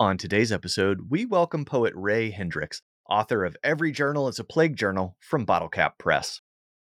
[0.00, 4.76] On today's episode, we welcome poet Raye Hendrix, author of Every Journal is a Plague
[4.76, 6.40] Journal from Bottlecap Press.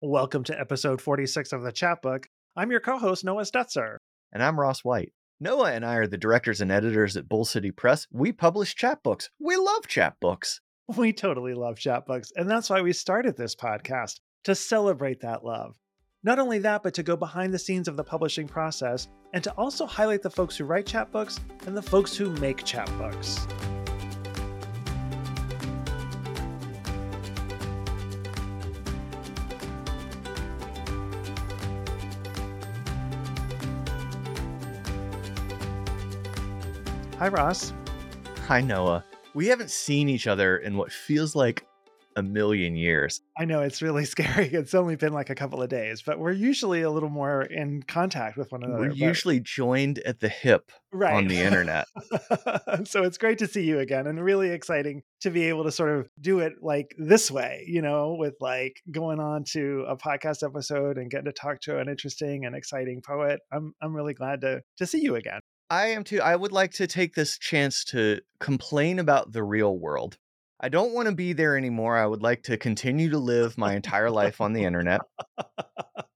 [0.02, 2.28] Welcome to episode 46 of the Chapbook.
[2.58, 4.00] I'm your co host, Noah Stetzer.
[4.34, 5.14] And I'm Ross White.
[5.40, 8.08] Noah and I are the directors and editors at Bull City Press.
[8.12, 9.30] We publish chapbooks.
[9.40, 10.60] We love chapbooks.
[10.98, 15.78] We totally love chapbooks, and that's why we started this podcast to celebrate that love.
[16.24, 19.52] Not only that, but to go behind the scenes of the publishing process and to
[19.52, 23.46] also highlight the folks who write chapbooks and the folks who make chapbooks.
[37.20, 37.74] Hi, Ross.
[38.48, 39.04] Hi, Noah.
[39.36, 41.67] We haven't seen each other in what feels like
[42.18, 43.22] a million years.
[43.38, 44.48] I know it's really scary.
[44.48, 47.84] It's only been like a couple of days, but we're usually a little more in
[47.84, 48.82] contact with one another.
[48.82, 51.14] We're but- usually joined at the hip right.
[51.14, 51.86] on the internet.
[52.86, 55.92] so it's great to see you again and really exciting to be able to sort
[55.92, 60.44] of do it like this way, you know, with like going on to a podcast
[60.44, 63.40] episode and getting to talk to an interesting and exciting poet.
[63.52, 65.42] I'm I'm really glad to to see you again.
[65.70, 66.22] I am too.
[66.22, 70.18] I would like to take this chance to complain about the real world.
[70.60, 71.98] I don't want to be there anymore.
[71.98, 75.02] I would like to continue to live my entire life on the internet.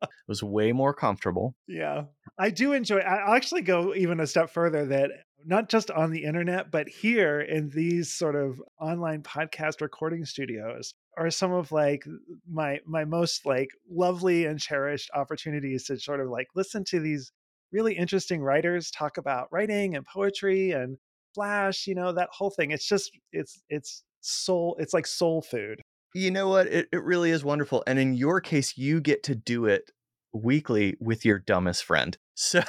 [0.03, 1.55] It was way more comfortable.
[1.67, 2.03] Yeah.
[2.37, 5.11] I do enjoy I'll actually go even a step further that
[5.45, 10.93] not just on the internet, but here in these sort of online podcast recording studios
[11.17, 12.05] are some of like
[12.49, 17.31] my my most like lovely and cherished opportunities to sort of like listen to these
[17.71, 20.97] really interesting writers talk about writing and poetry and
[21.33, 22.71] flash, you know, that whole thing.
[22.71, 25.81] It's just it's it's soul it's like soul food.
[26.13, 26.67] You know what?
[26.67, 27.83] It, it really is wonderful.
[27.87, 29.91] And in your case, you get to do it
[30.33, 32.17] weekly with your dumbest friend.
[32.33, 32.59] So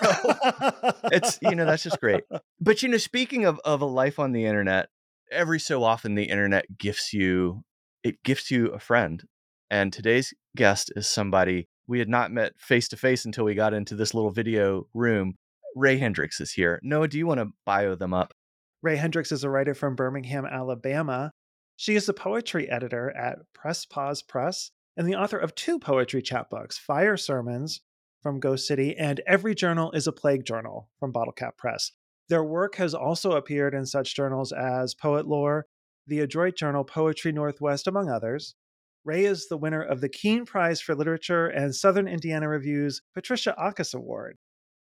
[1.05, 2.25] it's, you know, that's just great.
[2.61, 4.91] But, you know, speaking of, of a life on the internet,
[5.31, 7.63] every so often the internet gifts you,
[8.05, 9.23] it gifts you a friend.
[9.71, 13.73] And today's guest is somebody we had not met face to face until we got
[13.73, 15.37] into this little video room.
[15.75, 16.79] Raye Hendrix is here.
[16.83, 18.35] Noah, do you want to bio them up?
[18.83, 21.33] Raye Hendrix is a writer from Birmingham, Alabama.
[21.77, 26.23] She is the poetry editor at Press Pause Press and the author of two poetry
[26.23, 27.81] chapbooks, Fire Sermons
[28.23, 31.93] from Ghost City and Every Journal is a Plague Journal from Bottlecap Press.
[32.29, 35.67] Their work has also appeared in such journals as Poet Lore,
[36.07, 38.55] the Adroit Journal Poetry Northwest, among others.
[39.05, 43.55] Raye is the winner of the Keene Prize for Literature and Southern Indiana Review's Patricia
[43.59, 44.39] Aakhus Award.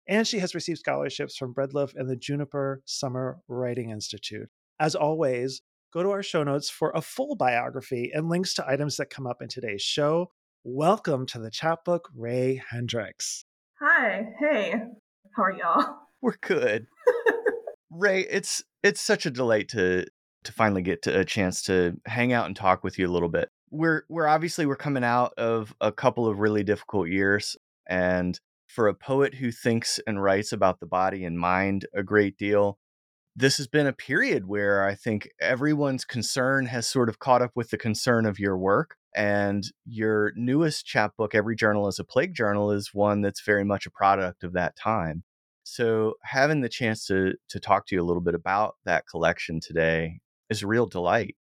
[0.06, 4.50] And she has received scholarships from Bread Loaf and the Juniper Summer Writing Institute.
[4.78, 5.62] As always,
[5.92, 9.26] go to our show notes for a full biography and links to items that come
[9.26, 10.30] up in today's show.
[10.62, 13.44] Welcome to the chapbook, Raye Hendrix.
[13.80, 14.74] Hi, hey,
[15.36, 15.96] how are y'all?
[16.22, 16.86] We're good.
[17.90, 20.06] Raye, it's it's such a delight to
[20.44, 23.28] to finally get to a chance to hang out and talk with you a little
[23.28, 23.48] bit.
[23.70, 27.56] We're we're obviously we're coming out of a couple of really difficult years
[27.88, 32.36] and for a poet who thinks and writes about the body and mind a great
[32.36, 32.78] deal,
[33.40, 37.52] this has been a period where I think everyone's concern has sort of caught up
[37.54, 38.96] with the concern of your work.
[39.16, 43.86] And your newest chapbook, Every Journal is a Plague Journal, is one that's very much
[43.86, 45.24] a product of that time.
[45.64, 49.58] So having the chance to to talk to you a little bit about that collection
[49.60, 51.34] today is a real delight.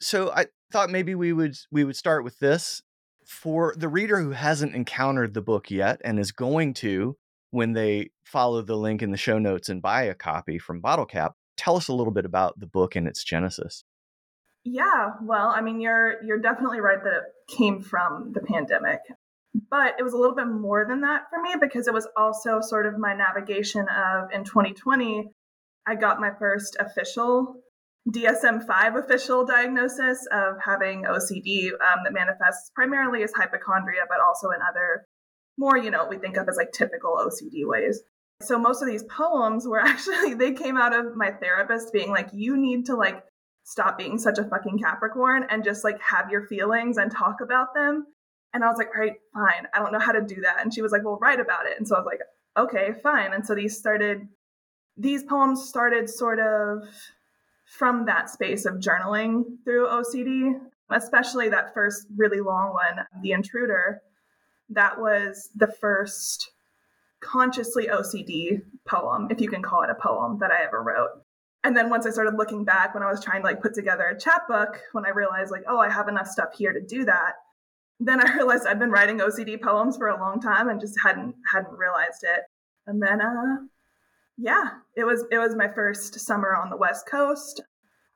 [0.00, 2.82] So I thought maybe we would we would start with this
[3.24, 7.16] for the reader who hasn't encountered the book yet and is going to
[7.50, 11.32] when they follow the link in the show notes and buy a copy from Bottlecap.
[11.56, 13.84] Tell us a little bit about the book and its genesis.
[14.64, 18.98] Yeah, well, I mean, you're you're definitely right that it came from the pandemic,
[19.70, 22.60] but it was a little bit more than that for me because it was also
[22.60, 25.30] sort of my navigation of in 2020,
[25.86, 27.62] I got my first official
[28.10, 34.60] DSM-5 official diagnosis of having OCD um, that manifests primarily as hypochondria, but also in
[34.68, 35.04] other
[35.58, 38.02] more, you know, we think of as like typical OCD ways.
[38.42, 42.28] So most of these poems were actually they came out of my therapist being like,
[42.32, 43.24] you need to like
[43.64, 47.74] stop being such a fucking Capricorn and just like have your feelings and talk about
[47.74, 48.06] them.
[48.54, 49.66] And I was like, all right, fine.
[49.74, 50.62] I don't know how to do that.
[50.62, 51.76] And she was like, well, write about it.
[51.76, 52.20] And so I was like,
[52.56, 53.32] okay, fine.
[53.32, 54.28] And so these started,
[54.96, 56.88] these poems started sort of
[57.66, 60.52] from that space of journaling through OCD,
[60.90, 64.00] especially that first really long one, The Intruder.
[64.70, 66.50] That was the first
[67.20, 71.10] consciously OCD poem, if you can call it a poem, that I ever wrote.
[71.64, 74.04] And then once I started looking back when I was trying to like put together
[74.04, 77.32] a chapbook, when I realized like, oh, I have enough stuff here to do that,
[77.98, 81.34] then I realized I'd been writing OCD poems for a long time and just hadn't
[81.52, 82.42] hadn't realized it.
[82.86, 83.56] And then uh
[84.36, 87.62] Yeah, it was it was my first summer on the West Coast.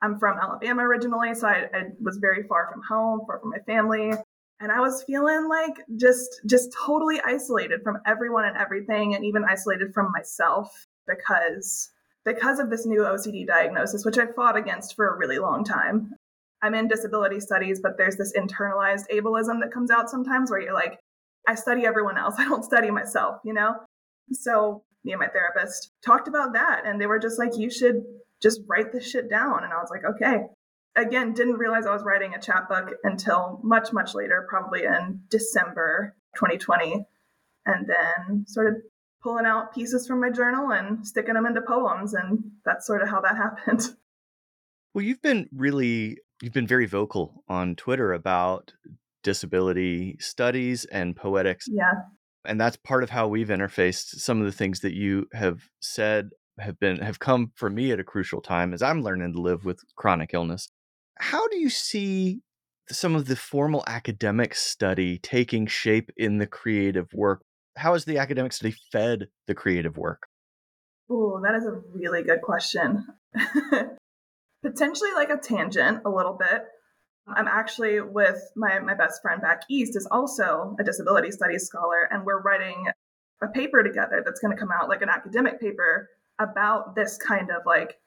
[0.03, 3.59] I'm from Alabama originally, so I, I was very far from home, far from my
[3.67, 4.13] family,
[4.61, 9.45] and I was feeling like just just totally isolated from everyone and everything, and even
[9.45, 11.91] isolated from myself because
[12.25, 16.13] because of this new OCD diagnosis, which I fought against for a really long time.
[16.63, 20.75] I'm in disability studies, but there's this internalized ableism that comes out sometimes where you're
[20.75, 20.99] like,
[21.49, 23.77] I study everyone else, I don't study myself, you know?
[24.33, 28.05] So me and my therapist talked about that, and they were just like, you should
[28.43, 29.65] just write this shit down.
[29.65, 30.45] And I was like, okay.
[31.01, 36.15] Again, didn't realize I was writing a chapbook until much, much later, probably in December
[36.37, 37.07] 2020.
[37.67, 38.83] And then started
[39.23, 42.15] pulling out pieces from my journal and sticking them into poems.
[42.15, 43.37] And that's sort of how that
[43.67, 43.97] happened.
[44.95, 48.73] Well, you've been really, you've been very vocal on Twitter about
[49.23, 51.67] disability studies and poetics.
[51.71, 51.93] Yeah.
[52.45, 54.19] And that's part of how we've interfaced.
[54.21, 58.01] Some of the things that you have said have been have come for me at
[58.01, 60.69] a crucial time as I'm learning to live with chronic illness.
[61.21, 62.41] How do you see
[62.89, 67.43] some of the formal academic study taking shape in the creative work?
[67.77, 70.23] How has the academic study fed the creative work?
[71.11, 73.07] Oh, that is a really good question.
[74.63, 76.65] Potentially like a tangent a little bit.
[77.29, 82.09] I'm actually with my, my best friend back east is also a disability studies scholar,
[82.11, 82.87] and we're writing
[83.43, 86.09] a paper together that's going to come out like an academic paper
[86.39, 87.99] about this kind of like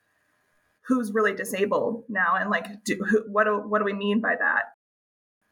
[0.88, 4.36] who's really disabled now and like do, who, what do, what do we mean by
[4.36, 4.64] that?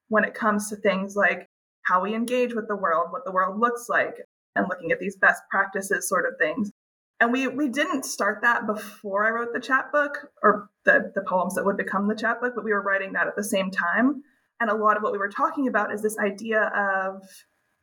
[0.10, 1.50] When it comes to things like
[1.84, 4.16] how we engage with the world what the world looks like
[4.56, 6.72] and looking at these best practices sort of things.
[7.20, 11.56] And we we didn't start that before i wrote the chapbook or the the poems
[11.56, 14.24] that would become the chapbook but we were writing that at the same time.
[14.60, 17.24] And a lot of what we were talking about is this idea of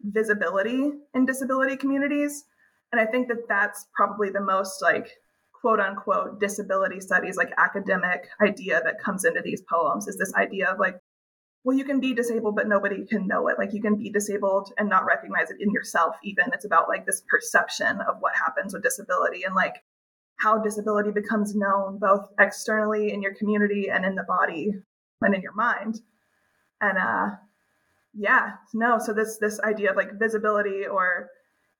[0.03, 2.45] visibility in disability communities.
[2.93, 5.11] And I think that that's probably the most like
[5.61, 10.69] quote unquote disability studies, like academic idea that comes into these poems is this idea
[10.71, 11.01] of like,
[11.65, 13.59] well, you can be disabled, but nobody can know it.
[13.59, 16.47] Like you can be disabled and not recognize it in yourself, even.
[16.53, 19.83] It's about like this perception of what happens with disability and like
[20.37, 24.73] how disability becomes known both externally in your community and in the body
[25.21, 26.01] and in your mind.
[26.81, 27.37] And uh
[28.15, 31.29] yeah, no, so this this idea of like visibility or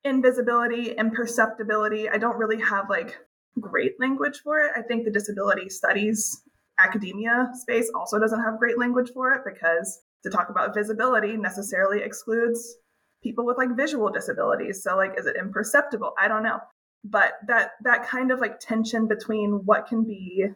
[0.05, 2.09] invisibility, imperceptibility.
[2.09, 3.17] I don't really have like
[3.61, 4.73] great language for it.
[4.77, 6.43] I think the disability studies
[6.79, 12.03] academia space also doesn't have great language for it because to talk about visibility necessarily
[12.03, 12.77] excludes
[13.23, 14.83] people with like visual disabilities.
[14.83, 16.13] So like is it imperceptible?
[16.19, 16.61] I don't know.
[17.05, 20.47] But that that kind of like tension between what can be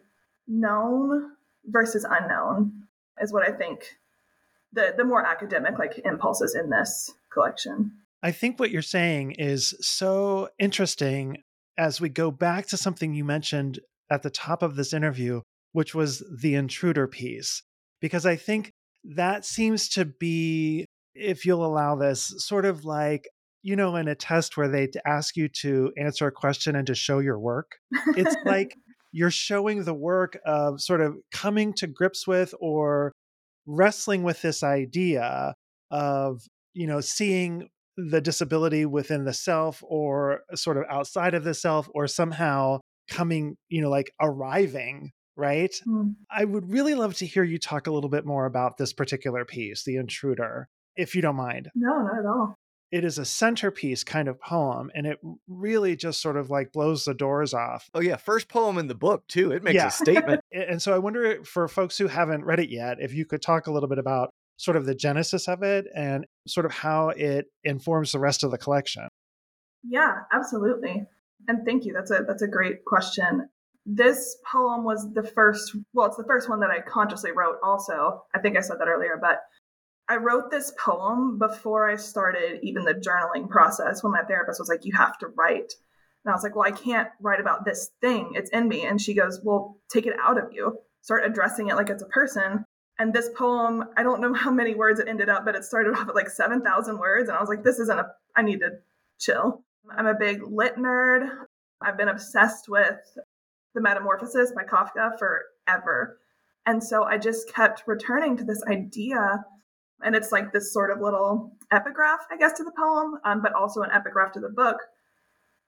[0.47, 1.33] known
[1.67, 2.73] versus unknown
[3.21, 3.97] is what I think
[4.73, 7.93] the the more academic like impulses in this collection.
[8.23, 11.43] I think what you're saying is so interesting
[11.79, 13.81] as we go back to something you mentioned
[14.11, 15.41] at the top of this interview,
[15.73, 17.63] which was the intruder piece.
[18.01, 18.73] Because I think
[19.05, 23.29] that seems to be, if you'll allow this, sort of like,
[23.63, 26.95] you know, in a test where they ask you to answer a question and to
[26.95, 27.77] show your work.
[28.17, 28.75] It's like
[29.13, 33.13] you're showing the work of sort of coming to grips with or
[33.67, 35.55] wrestling with this idea
[35.91, 36.41] of,
[36.75, 41.89] you know, seeing the disability within the self or sort of outside of the self
[41.95, 45.75] or somehow coming, you know, like arriving, right?
[45.87, 46.15] Mm.
[46.31, 49.45] I would really love to hear you talk a little bit more about this particular
[49.45, 51.71] piece, The Intruder, if you don't mind.
[51.75, 52.55] No, not at all.
[52.91, 55.19] It is a centerpiece kind of poem, and it
[55.49, 57.89] really just sort of like blows the doors off.
[57.95, 58.17] Oh, yeah.
[58.17, 59.51] First poem in the book, too.
[59.51, 59.87] It makes yeah.
[59.89, 60.43] a statement.
[60.53, 63.67] and so I wonder for folks who haven't read it yet, if you could talk
[63.67, 64.31] a little bit about
[64.63, 68.53] sort of the genesis of it and sort of how it informs the rest of
[68.53, 69.09] the collection.
[69.83, 71.05] Yeah, absolutely.
[71.49, 71.93] And thank you.
[71.93, 73.49] That's a that's a great question.
[73.85, 78.23] This poem was the first, well, it's the first one that I consciously wrote also.
[78.33, 79.41] I think I said that earlier, but
[80.09, 84.69] I wrote this poem before I started even the journaling process when my therapist was
[84.69, 85.73] like, You have to write.
[86.25, 88.31] And I was like, Well, I can't write about this thing.
[88.35, 88.87] It's in me.
[88.87, 90.79] And she goes, Well, take it out of you.
[91.01, 92.65] Start addressing it like it's a person.
[92.99, 95.95] And this poem, I don't know how many words it ended up, but it started
[95.95, 97.29] off at like 7,000 words.
[97.29, 98.07] And I was like, this isn't a,
[98.37, 98.71] I need to
[99.19, 99.65] chill.
[99.97, 101.29] I'm a big lit nerd.
[101.81, 103.01] I've been obsessed with
[103.75, 106.19] The Metamorphosis by Kafka forever.
[106.67, 109.45] And so I just kept returning to this idea.
[110.05, 113.53] And it's like this sort of little epigraph, I guess, to the poem, um, but
[113.55, 114.77] also an epigraph to the book.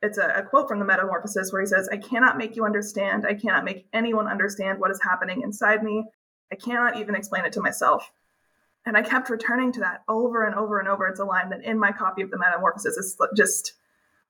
[0.03, 3.27] It's a, a quote from The Metamorphosis where he says, I cannot make you understand.
[3.27, 6.05] I cannot make anyone understand what is happening inside me.
[6.53, 8.11] I cannot even explain it to myself.
[8.87, 11.07] And I kept returning to that over and over and over.
[11.07, 13.75] It's a line that in my copy of the Metamorphosis is just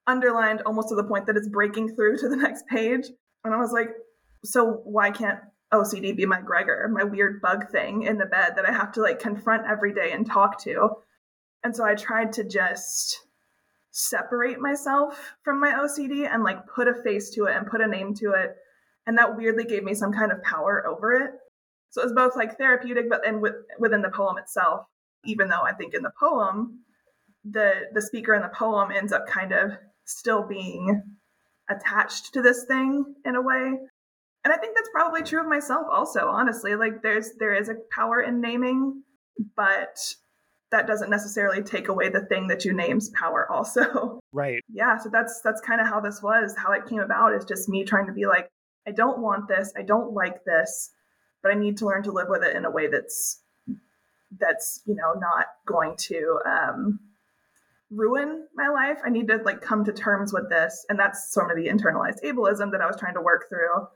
[0.06, 3.06] underlined almost to the point that it's breaking through to the next page.
[3.44, 3.90] And I was like,
[4.44, 5.40] so why can't
[5.72, 9.02] OCD be my Gregor, my weird bug thing in the bed that I have to
[9.02, 10.90] like confront every day and talk to?
[11.64, 13.22] And so I tried to just
[13.90, 17.86] separate myself from my OCD and like put a face to it and put a
[17.86, 18.56] name to it.
[19.06, 21.30] And that weirdly gave me some kind of power over it.
[21.94, 24.84] So it was both like therapeutic, but then with, within the poem itself,
[25.24, 26.80] even though I think in the poem,
[27.44, 29.70] the the speaker in the poem ends up kind of
[30.04, 31.02] still being
[31.70, 33.78] attached to this thing in a way.
[34.44, 36.74] And i think that's probably true of myself also honestly.
[36.74, 39.04] Like there's there is a power in naming
[39.56, 39.96] but
[40.72, 44.18] that doesn't necessarily take away the thing that you name's power also.
[44.32, 44.64] Right.
[44.68, 46.56] Yeah so that's that's kind of how this was.
[46.56, 48.48] How it came about is just me trying to be like
[48.84, 49.72] i don't want this.
[49.76, 50.90] I don't like this
[51.44, 53.42] but i need to learn to live with it in a way that's
[54.40, 56.98] that's you know not going to um
[57.94, 58.98] ruin my life.
[59.04, 60.84] I need to like come to terms with this.
[60.88, 63.86] And that's sort of the internalized ableism that I was trying to work through.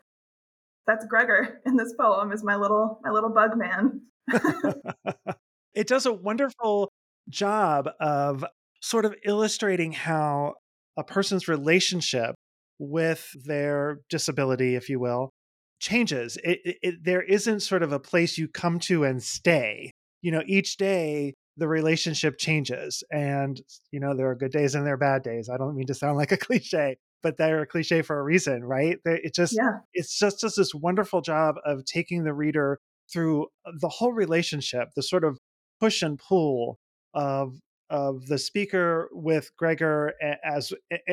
[0.87, 4.03] That's Gregor in this poem is my little my little bug man.
[5.75, 6.91] it does a wonderful
[7.29, 8.45] job of
[8.81, 10.55] sort of illustrating how
[10.97, 12.35] a person's relationship
[12.79, 15.31] with their disability, if you will,
[15.81, 16.37] changes.
[16.45, 19.93] It, it, it, there isn't sort of a place you come to and stay.
[20.23, 24.87] You know, each day the relationship changes and you know there are good days and
[24.87, 27.67] there are bad days i don't mean to sound like a cliche but they're a
[27.67, 29.79] cliche for a reason right it just yeah.
[29.93, 32.79] it's just just this wonderful job of taking the reader
[33.13, 35.39] through uh, the whole relationship the sort of
[35.81, 36.79] push and pull
[37.13, 37.59] of
[37.91, 40.15] of the speaker with Gregor
[40.45, 40.73] as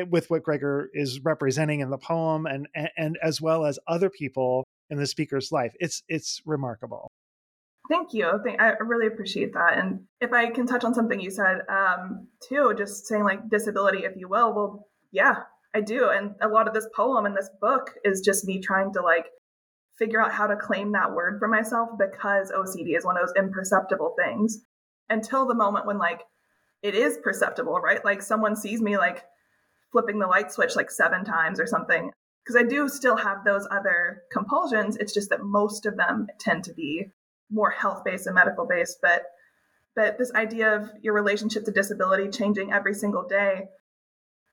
[0.09, 2.67] with what Gregor is representing in the poem and
[2.97, 7.07] and as well as other people in the speaker's life it's it's remarkable
[7.89, 8.25] Thank you.
[8.59, 9.77] I really appreciate that.
[9.77, 13.99] And if I can touch on something you said um, too, just saying like disability,
[13.99, 14.55] if you will.
[14.55, 15.43] Well, yeah,
[15.75, 16.09] I do.
[16.09, 19.27] And a lot of this poem and this book is just me trying to like
[19.99, 23.35] figure out how to claim that word for myself because OCD is one of those
[23.37, 24.65] imperceptible things
[25.09, 26.21] until the moment when like
[26.81, 28.03] it is perceptible, right?
[28.03, 29.23] Like someone sees me like
[29.91, 32.11] flipping the light switch like seven times or something.
[32.43, 34.97] Because I do still have those other compulsions.
[34.97, 37.07] It's just that most of them tend to be
[37.49, 39.23] more health based and medical based, but
[39.95, 43.63] but this idea of your relationship to disability changing every single day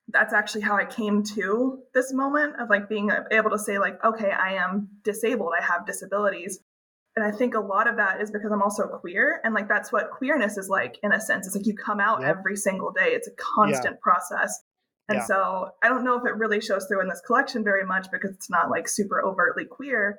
[0.08, 4.02] that's actually how i came to this moment of like being able to say like
[4.04, 6.60] okay i am disabled i have disabilities
[7.16, 9.92] and i think a lot of that is because i'm also queer and like that's
[9.92, 12.36] what queerness is like in a sense it's like you come out yep.
[12.36, 14.02] every single day it's a constant yeah.
[14.02, 14.62] process
[15.08, 15.24] and yeah.
[15.24, 18.30] so i don't know if it really shows through in this collection very much because
[18.30, 20.18] it's not like super overtly queer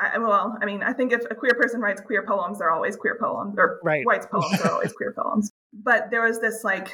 [0.00, 2.96] I, well, I mean, I think if a queer person writes queer poems, they're always
[2.96, 4.04] queer poems, or right.
[4.06, 5.52] writes poems, they're always queer poems.
[5.72, 6.88] But there was this like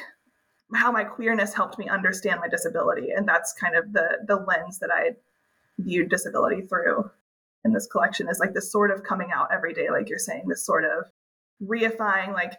[0.75, 4.79] how my queerness helped me understand my disability, and that's kind of the the lens
[4.79, 5.15] that I
[5.79, 7.09] viewed disability through
[7.65, 10.43] in this collection is like this sort of coming out every day, like you're saying,
[10.47, 11.05] this sort of
[11.61, 12.53] reifying, like,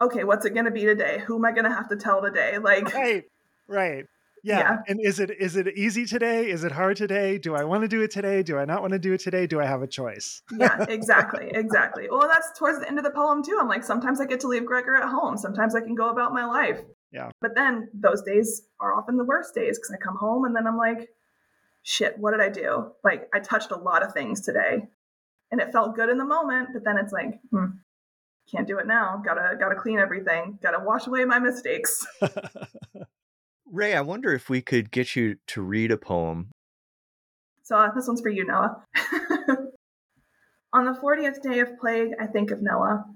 [0.00, 1.22] okay, what's it going to be today?
[1.26, 2.58] Who am I going to have to tell today?
[2.58, 3.24] Like, right,
[3.66, 4.06] right.
[4.44, 4.58] Yeah.
[4.58, 4.76] yeah.
[4.86, 6.50] And is it is it easy today?
[6.50, 7.38] Is it hard today?
[7.38, 8.42] Do I want to do it today?
[8.42, 9.46] Do I not want to do it today?
[9.46, 10.42] Do I have a choice?
[10.56, 11.50] yeah, exactly.
[11.52, 12.08] Exactly.
[12.10, 13.58] Well, that's towards the end of the poem too.
[13.60, 15.36] I'm like, sometimes I get to leave Gregor at home.
[15.36, 16.80] Sometimes I can go about my life.
[17.10, 17.30] Yeah.
[17.40, 20.66] But then those days are often the worst days because I come home and then
[20.66, 21.08] I'm like,
[21.88, 22.92] shit, what did I do?
[23.02, 24.86] Like I touched a lot of things today.
[25.50, 27.64] And it felt good in the moment, but then it's like, hmm,
[28.52, 29.22] can't do it now.
[29.24, 30.58] Gotta gotta clean everything.
[30.62, 32.06] Gotta wash away my mistakes.
[33.72, 36.50] Raye, I wonder if we could get you to read a poem.
[37.62, 38.82] So uh, this one's for you, Noah.
[40.74, 43.06] On the 40th day of plague, I think of Noah.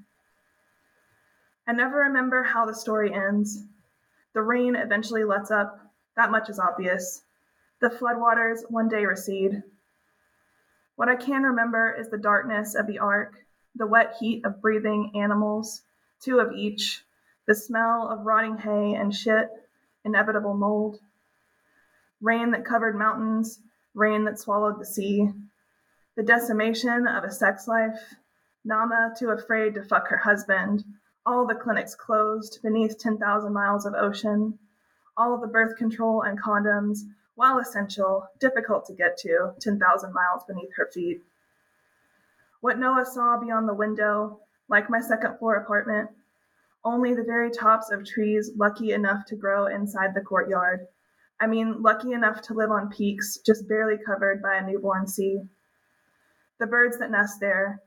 [1.66, 3.64] I never remember how the story ends.
[4.34, 5.78] The rain eventually lets up,
[6.16, 7.22] that much is obvious.
[7.82, 9.60] The floodwaters one day recede.
[10.94, 13.34] What I can remember is the darkness of the ark,
[13.74, 15.82] the wet heat of breathing animals,
[16.20, 17.04] two of each,
[17.48, 19.50] the smell of rotting hay and shit,
[20.04, 21.00] inevitable mold.
[22.20, 23.58] Rain that covered mountains,
[23.94, 25.28] rain that swallowed the sea.
[26.14, 28.14] The decimation of a sex life.
[28.64, 30.84] Nama too afraid to fuck her husband.
[31.26, 34.56] All the clinics closed beneath 10,000 miles of ocean.
[35.16, 37.00] All the birth control and condoms,
[37.34, 41.22] while essential, difficult to get to, 10,000 miles beneath her feet.
[42.60, 46.10] What Noah saw beyond the window, like my second floor apartment,
[46.84, 50.86] only the very tops of trees lucky enough to grow inside the courtyard.
[51.40, 55.40] I mean, lucky enough to live on peaks just barely covered by a newborn sea.
[56.58, 57.82] The birds that nest there,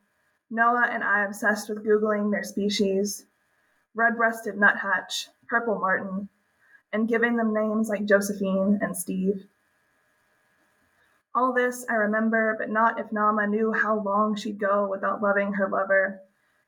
[0.49, 3.25] Noah and I obsessed with Googling their species
[3.95, 6.27] red breasted nuthatch, purple martin,
[6.95, 9.45] and giving them names like Josephine and Steve.
[11.35, 15.51] All this I remember, but not if Nama knew how long she'd go without loving
[15.51, 16.21] her lover,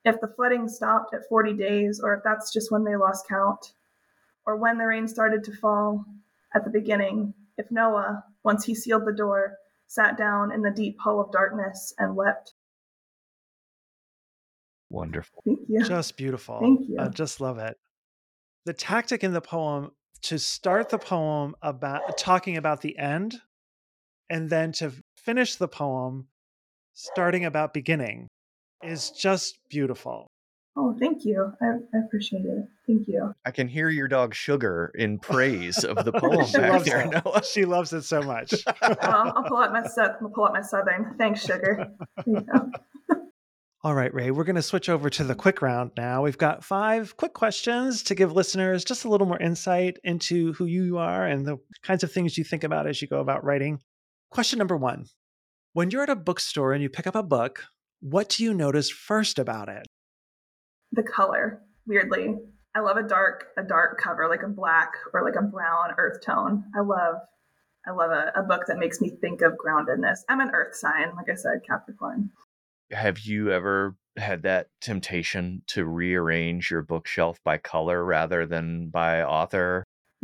[0.03, 3.71] if the flooding stopped at 40 days, or if that's just when they lost count,
[4.45, 6.03] or when the rain started to fall
[6.53, 9.55] at the beginning, if Noah, once he sealed the door,
[9.87, 12.53] sat down in the deep hole of darkness and wept.
[14.89, 15.41] Wonderful.
[15.45, 15.85] Thank you.
[15.85, 16.59] Just beautiful.
[16.59, 16.97] Thank you.
[16.99, 17.77] I just love it.
[18.65, 19.91] The tactic in the poem
[20.23, 23.41] to start the poem about talking about the end
[24.29, 26.27] and then to finish the poem
[26.93, 28.27] starting about beginning
[28.83, 30.27] is just beautiful.
[30.79, 31.51] Oh, thank you.
[31.59, 32.67] I, I appreciate it.
[32.85, 33.33] Thank you.
[33.45, 37.01] I can hear your dog Sugar in praise of the poem She back loves there,
[37.01, 37.25] it.
[37.25, 37.41] Noah.
[37.43, 38.53] She loves it so much.
[38.81, 41.15] Well, I'll pull out my sou- I'll pull out my southern.
[41.17, 41.87] Thanks, sugar.
[43.83, 46.23] All right, Raye, we're going to switch over to the quick round now.
[46.23, 50.65] We've got five quick questions to give listeners just a little more insight into who
[50.65, 53.79] you are and the kinds of things you think about as you go about writing.
[54.31, 55.05] Question number one
[55.73, 57.65] When you're at a bookstore and you pick up a book,
[58.01, 59.85] what do you notice first about it?
[60.91, 62.35] The color, weirdly,
[62.75, 66.25] I love a dark a dark cover, like a black or like a brown earth
[66.25, 66.63] tone.
[66.75, 67.17] I love
[67.87, 70.19] I love a, a book that makes me think of groundedness.
[70.27, 72.31] I'm an earth sign, like I said, Capricorn.
[72.91, 79.23] Have you ever had that temptation to rearrange your bookshelf by color rather than by
[79.23, 79.83] author?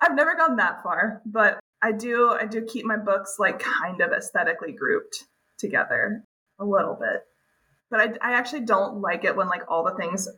[0.00, 4.00] I've never gone that far, but I do I do keep my books like kind
[4.00, 5.24] of aesthetically grouped
[5.58, 6.24] together
[6.58, 7.22] a little bit.
[7.90, 10.28] But I, I actually don't like it when like all the things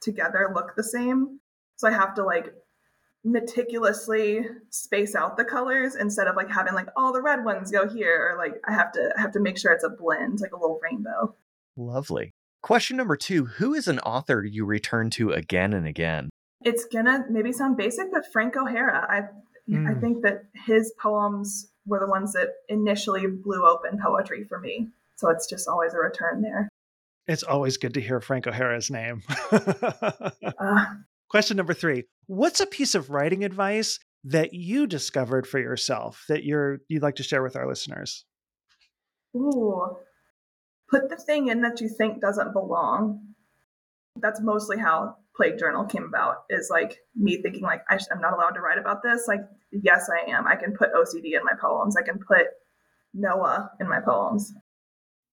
[0.00, 1.40] together look the same.
[1.76, 2.54] So I have to like
[3.24, 7.88] meticulously space out the colors instead of like having like all the red ones go
[7.88, 10.52] here or like I have to I have to make sure it's a blend, like
[10.52, 11.34] a little rainbow.
[11.76, 12.30] Lovely.
[12.62, 16.30] Question number two Who is an author you return to again and again?
[16.62, 19.06] It's gonna maybe sound basic, but Frank O'Hara.
[19.08, 20.00] I I Mm.
[20.00, 24.88] think that his poems were the ones that initially blew open poetry for me.
[25.16, 26.68] So it's just always a return there.
[27.28, 29.22] It's always good to hear Frank O'Hara's name.
[30.58, 30.84] Uh,
[31.30, 36.44] Question number three What's a piece of writing advice that you discovered for yourself that
[36.44, 38.24] you're you'd like to share with our listeners?
[39.36, 39.96] ooh,
[40.90, 43.20] put the thing in that you think doesn't belong.
[44.16, 46.38] That's mostly how Plague Journal came about.
[46.50, 49.26] Is like me thinking like I I'm not allowed to write about this.
[49.28, 49.40] Like
[49.70, 50.46] yes, I am.
[50.48, 51.96] I can put OCD in my poems.
[51.96, 52.46] I can put
[53.14, 54.52] Noah in my poems.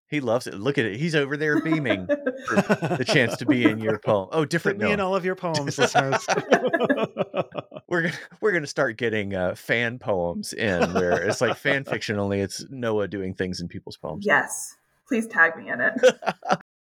[0.08, 0.54] He loves it.
[0.54, 0.96] Look at it.
[0.98, 4.28] He's over there beaming the chance to be in your poem.
[4.32, 6.26] Oh, Put different me in all of your poems, listeners.
[7.90, 12.18] We're gonna we're gonna start getting uh, fan poems in where it's like fan fiction
[12.18, 12.40] only.
[12.40, 14.26] It's Noah doing things in people's poems.
[14.26, 15.94] yes, please tag me in it.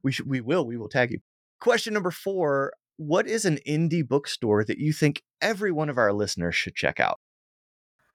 [0.02, 1.20] We should we will we will tag you.
[1.60, 6.14] Question number four: What is an indie bookstore that you think every one of our
[6.14, 7.20] listeners should check out?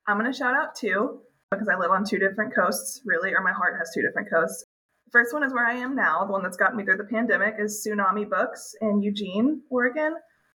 [0.07, 3.43] I'm going to shout out two because I live on two different coasts, really, or
[3.43, 4.65] my heart has two different coasts.
[5.13, 6.25] First one is where I am now.
[6.25, 10.15] The one that's gotten me through the pandemic is Tsunami Books in Eugene, Oregon.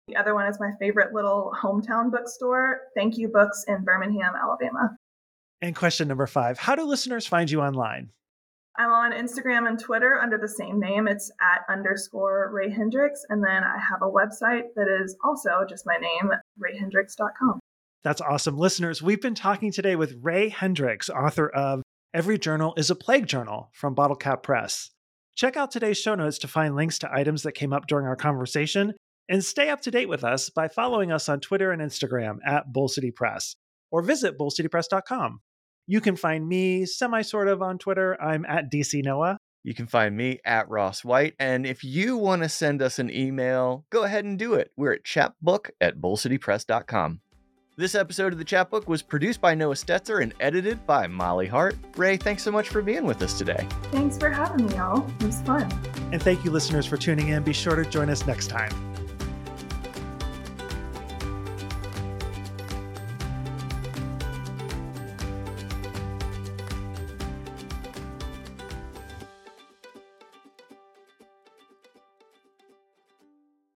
[0.08, 4.96] The other one is my favorite little hometown bookstore, Thank You Books in Birmingham, Alabama.
[5.62, 8.10] and question number five How do listeners find you online?
[8.78, 11.08] I'm on Instagram and Twitter under the same name.
[11.08, 13.24] It's at underscore Raye Hendrix.
[13.30, 17.60] And then I have a website that is also just my name, rayehendrix.com.
[18.04, 18.58] That's awesome.
[18.58, 21.84] Listeners, we've been talking today with Raye Hendrix, author of
[22.14, 24.90] Every Journal is a Plague Journal from Bottlecap Press.
[25.34, 28.18] Check out today's show notes to find links to items that came up during our
[28.18, 28.94] conversation
[29.30, 32.74] and stay up to date with us by following us on Twitter and Instagram at
[32.74, 33.56] Bull City Press
[33.92, 35.40] or visit bullcitypress.com.
[35.88, 38.22] You can find me semi sort of on Twitter.
[38.22, 39.38] I'm at DC Noah.
[39.64, 41.36] You can find me at Ross White.
[41.40, 44.72] And if you want to send us an email, go ahead and do it.
[44.76, 47.22] We're at chapbook at bullcitypress.com.
[47.78, 51.78] This episode of the Chapbook was produced by Noah Stetzer and edited by Molly Hart.
[51.96, 53.66] Raye, thanks so much for being with us today.
[53.94, 55.10] Thanks for having me, y'all.
[55.22, 55.72] It was fun.
[56.12, 57.44] And thank you, listeners, for tuning in.
[57.44, 58.91] Be sure to join us next time.